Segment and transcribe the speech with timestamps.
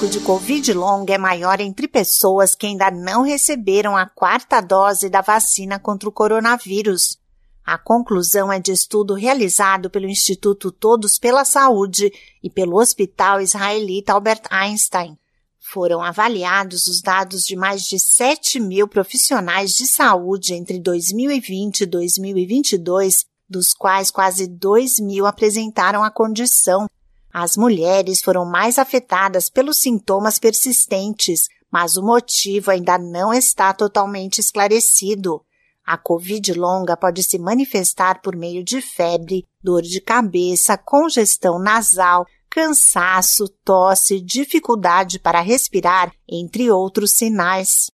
[0.00, 5.10] risco de Covid longa é maior entre pessoas que ainda não receberam a quarta dose
[5.10, 7.18] da vacina contra o coronavírus.
[7.64, 12.10] A conclusão é de estudo realizado pelo Instituto Todos pela Saúde
[12.42, 15.18] e pelo Hospital Israelita Albert Einstein.
[15.58, 21.86] Foram avaliados os dados de mais de 7 mil profissionais de saúde entre 2020 e
[21.86, 26.88] 2022, dos quais quase 2 mil apresentaram a condição.
[27.32, 34.40] As mulheres foram mais afetadas pelos sintomas persistentes, mas o motivo ainda não está totalmente
[34.40, 35.40] esclarecido.
[35.86, 42.26] A Covid longa pode se manifestar por meio de febre, dor de cabeça, congestão nasal,
[42.50, 47.86] cansaço, tosse, dificuldade para respirar, entre outros sinais.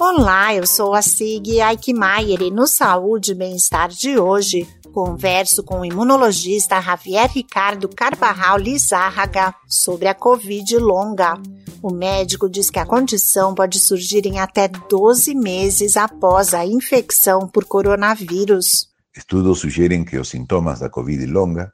[0.00, 5.80] Olá, eu sou a Sig Aikmaier e no Saúde e Bem-Estar de hoje converso com
[5.80, 11.34] o imunologista Javier Ricardo Carbarral Lizárraga sobre a Covid longa.
[11.82, 17.48] O médico diz que a condição pode surgir em até 12 meses após a infecção
[17.48, 18.88] por coronavírus.
[19.16, 21.72] Estudos sugerem que os sintomas da Covid longa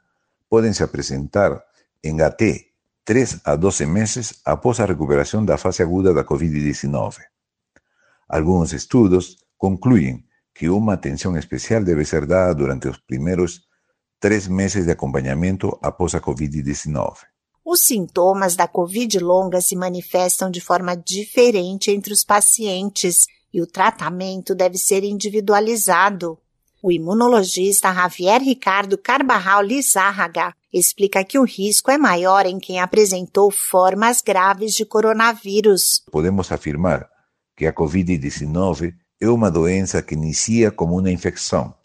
[0.49, 1.61] podem se apresentar
[2.03, 2.59] em até
[3.05, 7.17] 3 a 12 meses após a recuperação da fase aguda da Covid-19.
[8.27, 10.25] Alguns estudos concluem
[10.61, 13.61] que uma atenção especial deve ser dada durante os primeiros
[14.19, 17.15] três meses de acompanhamento após a Covid-19.
[17.65, 23.65] Os sintomas da Covid longa se manifestam de forma diferente entre os pacientes e o
[23.65, 26.37] tratamento deve ser individualizado.
[26.79, 33.49] O imunologista Javier Ricardo Carbarral Lizárraga explica que o risco é maior em quem apresentou
[33.49, 36.03] formas graves de coronavírus.
[36.11, 37.09] Podemos afirmar
[37.57, 41.75] que a Covid-19 é uma doença que inicia como uma infecção.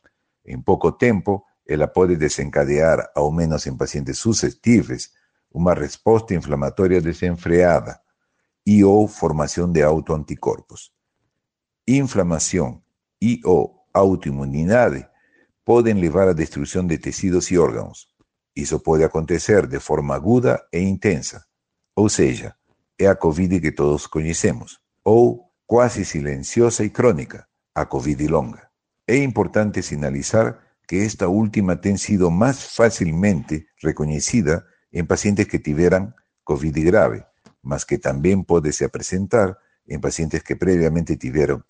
[0.44, 5.10] Em pouco tempo, ela pode desencadear, ao menos em pacientes suscetíveis,
[5.52, 8.00] uma resposta inflamatória desenfreada
[8.66, 10.90] e ou formação de autoanticorpos.
[11.86, 12.82] Inflamação
[13.20, 15.06] e ou autoimunidade
[15.64, 18.08] podem levar à destruição de tecidos e órgãos.
[18.54, 21.44] Isso pode acontecer de forma aguda e intensa,
[21.94, 22.54] ou seja,
[22.98, 28.70] é a Covid que todos conhecemos, ou quase silenciosa e crônica, a Covid longa.
[29.06, 36.12] É importante sinalizar que esta última tem sido mais facilmente reconhecida em pacientes que tiveram
[36.44, 37.24] Covid grave,
[37.62, 39.56] mas que também pode se apresentar
[39.88, 41.62] em pacientes que previamente tiveram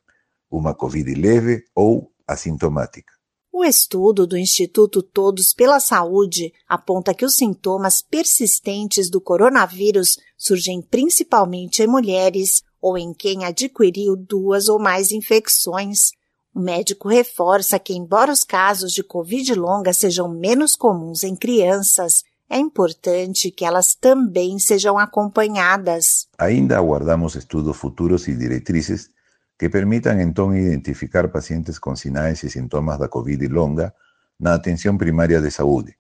[0.51, 3.17] uma Covid leve ou assintomática.
[3.51, 10.83] O estudo do Instituto Todos pela Saúde aponta que os sintomas persistentes do coronavírus surgem
[10.83, 16.13] principalmente em mulheres ou em quem adquiriu duas ou mais infecções.
[16.55, 22.23] O médico reforça que, embora os casos de Covid longa sejam menos comuns em crianças,
[22.49, 26.29] é importante que elas também sejam acompanhadas.
[26.39, 29.11] Ainda aguardamos estudos futuros e diretrizes
[29.59, 33.93] que permitam então identificar pacientes com sinais e sintomas da Covid longa
[34.39, 35.97] na atenção primária de saúde,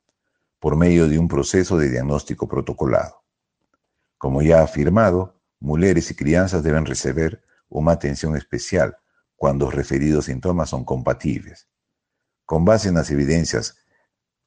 [0.60, 3.14] por meio de um processo de diagnóstico protocolado.
[4.16, 8.96] Como já afirmado, mulheres y crianças deben receber una atención especial
[9.36, 11.68] cuando los referidos síntomas son compatibles.
[12.44, 13.76] Con base en las evidencias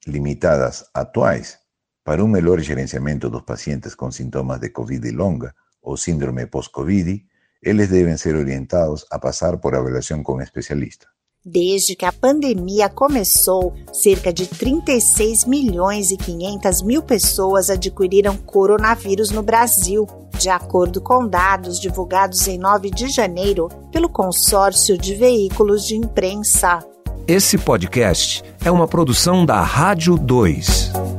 [0.04, 1.60] limitadas actuales,
[2.02, 7.26] para un melhor gerenciamento dos pacientes con síntomas de COVID longa o síndrome post-COVID,
[7.62, 11.06] eles devem ser orientados a passar por avaliação com um especialista.
[11.44, 19.30] Desde que a pandemia começou, cerca de 36 milhões e 500 mil pessoas adquiriram coronavírus
[19.30, 20.06] no Brasil,
[20.40, 26.78] de acordo com dados divulgados em 9 de janeiro pelo Consórcio de Veículos de Imprensa.
[27.28, 31.09] Esse podcast é uma produção da Rádio 2.